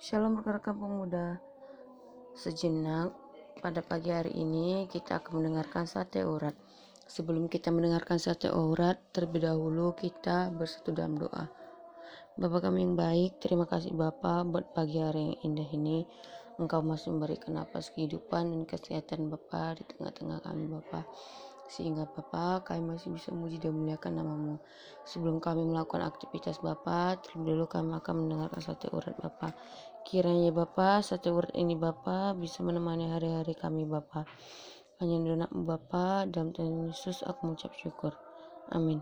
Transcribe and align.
Shalom 0.00 0.40
rekan-rekan 0.40 0.80
pemuda. 0.80 1.36
Sejenak 2.32 3.12
pada 3.60 3.84
pagi 3.84 4.08
hari 4.08 4.32
ini 4.32 4.88
kita 4.88 5.20
akan 5.20 5.44
mendengarkan 5.44 5.84
sate 5.84 6.24
urat. 6.24 6.56
Sebelum 7.04 7.52
kita 7.52 7.68
mendengarkan 7.68 8.16
sate 8.16 8.48
urat, 8.48 8.96
terlebih 9.12 9.44
dahulu 9.44 9.92
kita 9.92 10.48
bersatu 10.56 10.96
dalam 10.96 11.20
doa. 11.20 11.52
Bapak 12.32 12.64
kami 12.64 12.80
yang 12.80 12.96
baik, 12.96 13.44
terima 13.44 13.68
kasih 13.68 13.92
Bapak 13.92 14.48
buat 14.48 14.72
pagi 14.72 15.04
hari 15.04 15.36
yang 15.36 15.52
indah 15.52 15.68
ini. 15.68 16.08
Engkau 16.56 16.80
masih 16.80 17.12
memberikan 17.12 17.60
napas 17.60 17.92
kehidupan 17.92 18.56
dan 18.56 18.64
kesehatan 18.64 19.28
Bapak 19.28 19.84
di 19.84 19.92
tengah-tengah 19.92 20.40
kami 20.40 20.64
Bapak 20.80 21.04
sehingga 21.70 22.02
Bapak 22.10 22.66
kami 22.74 22.98
masih 22.98 23.14
bisa 23.14 23.30
memuji 23.30 23.62
dan 23.62 23.78
memuliakan 23.78 24.12
namamu. 24.18 24.58
Sebelum 25.06 25.38
kami 25.38 25.62
melakukan 25.62 26.02
aktivitas 26.02 26.58
Bapak, 26.58 27.22
terlebih 27.22 27.54
dahulu 27.54 27.66
kami 27.70 27.90
akan 27.94 28.14
mendengarkan 28.26 28.58
satu 28.58 28.90
urat 28.90 29.14
Bapak. 29.22 29.54
Kiranya 30.02 30.50
Bapak, 30.50 31.06
satu 31.06 31.38
urat 31.38 31.54
ini 31.54 31.78
Bapak 31.78 32.34
bisa 32.42 32.66
menemani 32.66 33.06
hari-hari 33.14 33.54
kami 33.54 33.86
Bapak. 33.86 34.26
Hanya 34.98 35.22
donamu 35.22 35.62
Bapak, 35.62 36.34
dalam 36.34 36.50
Tuhan 36.50 36.90
Yesus 36.90 37.22
aku 37.22 37.46
mengucap 37.46 37.70
syukur. 37.78 38.12
Amin. 38.74 38.98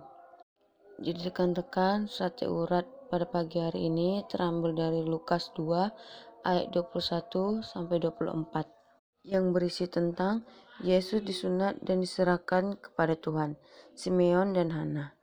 Jadi 1.01 1.33
rekan-rekan, 1.33 2.05
satu 2.07 2.69
urat 2.69 2.85
pada 3.09 3.25
pagi 3.25 3.65
hari 3.65 3.89
ini 3.89 4.29
terambil 4.29 4.77
dari 4.77 5.01
Lukas 5.01 5.49
2 5.57 6.45
ayat 6.45 6.69
21 6.71 7.65
sampai 7.65 7.97
24 7.99 8.78
yang 9.25 9.51
berisi 9.55 9.91
tentang 9.91 10.47
Yesus 10.79 11.27
disunat 11.27 11.79
dan 11.83 11.99
diserahkan 11.99 12.79
kepada 12.79 13.19
Tuhan, 13.19 13.59
Simeon 13.99 14.55
dan 14.55 14.71
Hana. 14.71 15.19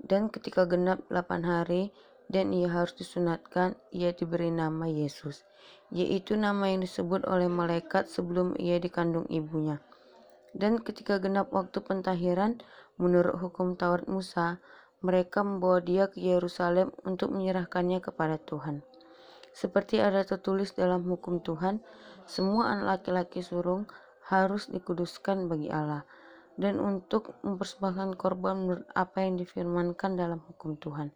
Dan 0.00 0.32
ketika 0.32 0.64
genap 0.64 1.04
8 1.12 1.44
hari 1.44 1.92
dan 2.32 2.52
ia 2.56 2.72
harus 2.72 2.96
disunatkan, 2.96 3.76
ia 3.92 4.16
diberi 4.16 4.48
nama 4.48 4.88
Yesus, 4.88 5.44
yaitu 5.92 6.40
nama 6.40 6.72
yang 6.72 6.84
disebut 6.84 7.24
oleh 7.28 7.48
malaikat 7.52 8.08
sebelum 8.08 8.56
ia 8.56 8.80
dikandung 8.80 9.28
ibunya. 9.28 9.80
Dan 10.54 10.80
ketika 10.80 11.20
genap 11.20 11.52
waktu 11.52 11.82
pentahiran, 11.84 12.62
menurut 12.96 13.36
hukum 13.42 13.74
Taurat 13.74 14.06
Musa, 14.06 14.62
mereka 15.04 15.44
membawa 15.44 15.84
dia 15.84 16.08
ke 16.08 16.16
Yerusalem 16.22 16.94
untuk 17.04 17.34
menyerahkannya 17.34 18.00
kepada 18.00 18.40
Tuhan. 18.40 18.80
Seperti 19.54 20.02
ada 20.02 20.26
tertulis 20.26 20.74
dalam 20.74 21.06
hukum 21.06 21.38
Tuhan, 21.38 21.78
semua 22.26 22.74
anak 22.74 23.06
laki-laki 23.06 23.38
surung 23.38 23.86
harus 24.26 24.66
dikuduskan 24.66 25.46
bagi 25.46 25.70
Allah 25.70 26.02
dan 26.54 26.78
untuk 26.78 27.34
mempersembahkan 27.42 28.14
korban 28.14 28.54
menurut 28.66 28.86
apa 28.94 29.22
yang 29.22 29.38
difirmankan 29.38 30.14
dalam 30.14 30.42
hukum 30.42 30.78
Tuhan, 30.78 31.10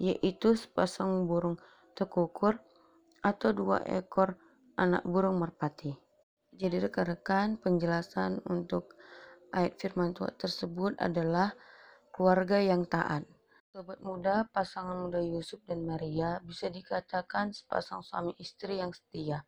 yaitu 0.00 0.56
sepasang 0.56 1.28
burung 1.28 1.60
tekukur 1.92 2.60
atau 3.20 3.52
dua 3.52 3.84
ekor 3.84 4.36
anak 4.80 5.04
burung 5.04 5.40
merpati. 5.40 5.92
Jadi 6.58 6.76
rekan-rekan 6.82 7.60
penjelasan 7.60 8.42
untuk 8.48 8.96
ayat 9.52 9.76
firman 9.78 10.16
Tuhan 10.16 10.34
tersebut 10.34 10.92
adalah 10.98 11.54
keluarga 12.10 12.58
yang 12.58 12.88
taat. 12.88 13.22
Sobat 13.68 14.00
muda, 14.00 14.48
pasangan 14.48 14.96
muda 14.96 15.20
Yusuf 15.20 15.60
dan 15.68 15.84
Maria 15.84 16.40
bisa 16.40 16.72
dikatakan 16.72 17.52
sepasang 17.52 18.00
suami 18.00 18.32
istri 18.40 18.80
yang 18.80 18.96
setia. 18.96 19.44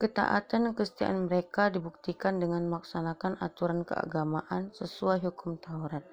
Ketaatan 0.00 0.64
dan 0.64 0.72
kesetiaan 0.72 1.28
mereka 1.28 1.68
dibuktikan 1.68 2.40
dengan 2.40 2.72
melaksanakan 2.72 3.36
aturan 3.36 3.84
keagamaan 3.84 4.72
sesuai 4.72 5.28
hukum 5.28 5.60
Taurat, 5.60 6.08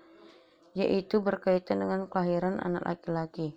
yaitu 0.75 1.23
berkaitan 1.23 1.79
dengan 1.87 2.11
kelahiran 2.11 2.59
anak 2.59 2.83
laki-laki. 2.83 3.55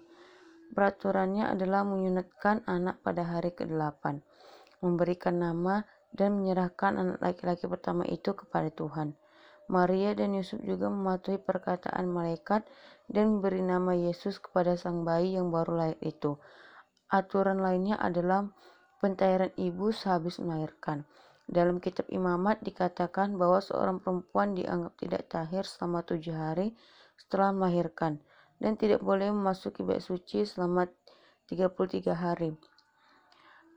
Peraturannya 0.70 1.50
adalah 1.50 1.82
menyunatkan 1.82 2.62
anak 2.70 3.02
pada 3.02 3.26
hari 3.26 3.58
ke-8, 3.58 4.22
memberikan 4.86 5.42
nama 5.42 5.82
dan 6.14 6.38
menyerahkan 6.38 6.94
anak 6.94 7.18
laki-laki 7.18 7.66
pertama 7.66 8.06
itu 8.06 8.38
kepada 8.38 8.70
Tuhan. 8.70 9.18
Maria 9.66 10.14
dan 10.14 10.30
Yusuf 10.38 10.62
juga 10.62 10.86
mematuhi 10.86 11.42
perkataan 11.42 12.06
malaikat 12.06 12.62
dan 13.10 13.38
memberi 13.38 13.62
nama 13.66 13.98
Yesus 13.98 14.38
kepada 14.38 14.78
sang 14.78 15.02
bayi 15.02 15.34
yang 15.34 15.50
baru 15.50 15.74
lahir 15.74 15.98
itu. 16.06 16.38
Aturan 17.10 17.58
lainnya 17.58 17.98
adalah 17.98 18.46
pentahiran 19.02 19.50
ibu 19.58 19.90
sehabis 19.90 20.38
melahirkan. 20.38 21.02
Dalam 21.46 21.78
kitab 21.78 22.10
imamat 22.10 22.58
dikatakan 22.62 23.38
bahwa 23.38 23.62
seorang 23.62 24.02
perempuan 24.02 24.58
dianggap 24.58 24.98
tidak 24.98 25.22
tahir 25.30 25.62
selama 25.62 26.02
tujuh 26.02 26.34
hari 26.34 26.74
setelah 27.18 27.54
melahirkan 27.54 28.18
dan 28.58 28.74
tidak 28.74 29.02
boleh 29.02 29.30
memasuki 29.30 29.86
bait 29.86 30.02
suci 30.02 30.42
selama 30.42 30.90
33 31.50 32.10
hari. 32.14 32.54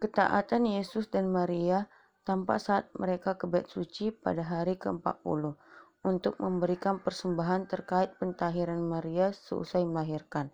Ketaatan 0.02 0.66
Yesus 0.66 1.14
dan 1.14 1.30
Maria 1.30 1.86
tampak 2.26 2.58
saat 2.58 2.90
mereka 2.98 3.38
ke 3.38 3.46
bait 3.46 3.70
suci 3.70 4.10
pada 4.10 4.42
hari 4.42 4.78
ke-40 4.78 5.69
untuk 6.04 6.40
memberikan 6.40 7.04
persembahan 7.04 7.68
terkait 7.68 8.16
pentahiran 8.16 8.80
Maria 8.80 9.36
seusai 9.36 9.84
melahirkan. 9.84 10.52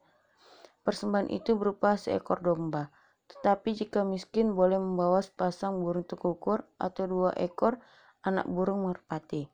Persembahan 0.82 1.30
itu 1.30 1.58
berupa 1.58 1.98
seekor 1.98 2.42
domba, 2.42 2.90
tetapi 3.30 3.74
jika 3.74 4.06
miskin 4.06 4.54
boleh 4.54 4.78
membawa 4.78 5.22
sepasang 5.22 5.82
burung 5.82 6.06
tekukur 6.06 6.66
atau 6.78 7.04
dua 7.10 7.32
ekor 7.38 7.82
anak 8.26 8.46
burung 8.50 8.86
merpati. 8.90 9.50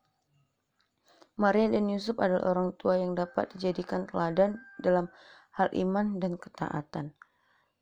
Maria 1.40 1.72
dan 1.72 1.88
Yusuf 1.88 2.20
adalah 2.20 2.52
orang 2.52 2.76
tua 2.76 3.00
yang 3.00 3.16
dapat 3.16 3.52
dijadikan 3.56 4.06
teladan 4.06 4.60
dalam 4.80 5.08
hal 5.56 5.72
iman 5.72 6.20
dan 6.20 6.36
ketaatan. 6.36 7.16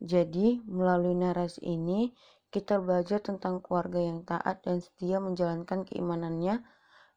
Jadi, 0.00 0.64
melalui 0.64 1.12
narasi 1.12 1.60
ini, 1.76 2.14
kita 2.50 2.82
belajar 2.82 3.22
tentang 3.22 3.62
keluarga 3.62 4.00
yang 4.00 4.26
taat 4.26 4.64
dan 4.64 4.82
setia 4.82 5.22
menjalankan 5.22 5.86
keimanannya 5.86 6.64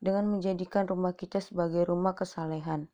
dengan 0.03 0.27
menjadikan 0.27 0.83
rumah 0.83 1.15
kita 1.15 1.39
sebagai 1.39 1.87
rumah 1.87 2.11
kesalehan. 2.11 2.91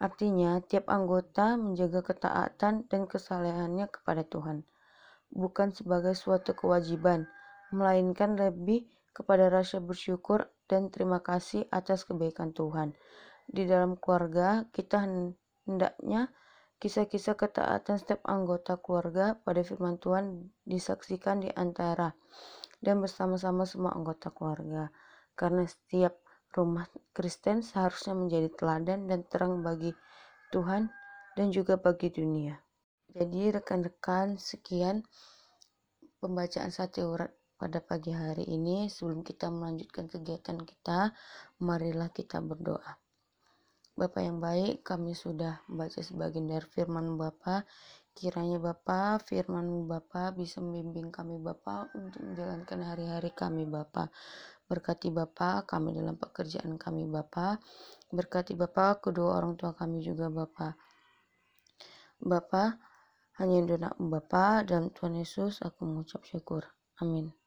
Artinya, 0.00 0.64
tiap 0.64 0.88
anggota 0.88 1.60
menjaga 1.60 2.00
ketaatan 2.00 2.88
dan 2.88 3.02
kesalehannya 3.04 3.92
kepada 3.92 4.24
Tuhan, 4.24 4.64
bukan 5.28 5.76
sebagai 5.76 6.16
suatu 6.16 6.56
kewajiban, 6.56 7.28
melainkan 7.70 8.34
lebih 8.34 8.88
kepada 9.12 9.52
rasa 9.52 9.78
bersyukur 9.78 10.48
dan 10.64 10.88
terima 10.88 11.20
kasih 11.20 11.68
atas 11.68 12.08
kebaikan 12.08 12.56
Tuhan. 12.56 12.96
Di 13.44 13.68
dalam 13.68 14.00
keluarga, 14.00 14.64
kita 14.72 15.04
hendaknya 15.68 16.32
kisah-kisah 16.80 17.36
ketaatan 17.38 18.00
setiap 18.00 18.24
anggota 18.26 18.80
keluarga 18.80 19.38
pada 19.38 19.60
firman 19.62 20.00
Tuhan 20.00 20.50
disaksikan 20.66 21.44
di 21.44 21.50
antara 21.52 22.16
dan 22.82 22.98
bersama-sama 22.98 23.68
semua 23.68 23.94
anggota 23.94 24.34
keluarga. 24.34 24.90
Karena 25.38 25.62
setiap 25.62 26.21
rumah 26.52 26.86
Kristen 27.16 27.64
seharusnya 27.64 28.12
menjadi 28.12 28.48
teladan 28.52 29.08
dan 29.08 29.24
terang 29.26 29.64
bagi 29.64 29.92
Tuhan 30.52 30.92
dan 31.34 31.46
juga 31.48 31.80
bagi 31.80 32.12
dunia. 32.12 32.60
Jadi 33.12 33.52
rekan-rekan 33.52 34.40
sekian 34.40 35.04
pembacaan 36.20 36.72
satu 36.72 37.12
urat 37.12 37.32
pada 37.60 37.82
pagi 37.82 38.14
hari 38.14 38.48
ini. 38.48 38.88
Sebelum 38.88 39.20
kita 39.26 39.52
melanjutkan 39.52 40.08
kegiatan 40.08 40.56
kita, 40.62 41.12
marilah 41.60 42.08
kita 42.08 42.40
berdoa. 42.40 43.01
Bapak 43.92 44.24
yang 44.24 44.40
baik, 44.40 44.80
kami 44.80 45.12
sudah 45.12 45.60
membaca 45.68 46.00
sebagian 46.00 46.48
dari 46.48 46.64
firman 46.64 47.20
Bapak. 47.20 47.68
Kiranya 48.16 48.56
Bapak, 48.56 49.28
firman 49.28 49.84
Bapak 49.84 50.32
bisa 50.36 50.64
membimbing 50.64 51.12
kami 51.12 51.36
Bapak 51.36 51.92
untuk 51.92 52.24
menjalankan 52.24 52.80
hari-hari 52.88 53.28
kami 53.36 53.68
Bapak. 53.68 54.08
Berkati 54.64 55.12
Bapak 55.12 55.68
kami 55.68 55.92
dalam 55.92 56.16
pekerjaan 56.16 56.80
kami 56.80 57.04
Bapak. 57.04 57.60
Berkati 58.08 58.56
Bapak 58.56 59.12
kedua 59.12 59.36
orang 59.36 59.60
tua 59.60 59.76
kami 59.76 60.00
juga 60.00 60.32
Bapak. 60.32 60.72
Bapak 62.16 62.80
hanya 63.44 63.76
doa 63.76 63.90
Bapak 64.00 64.72
dalam 64.72 64.88
Tuhan 64.88 65.20
Yesus 65.20 65.60
aku 65.60 65.84
mengucap 65.84 66.24
syukur. 66.24 66.64
Amin. 66.96 67.41